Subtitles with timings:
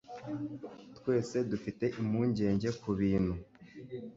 [0.97, 3.33] Twese dufite impungenge kubintu.